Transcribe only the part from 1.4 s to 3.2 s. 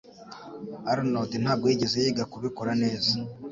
ntabwo yigeze yiga kubikora neza.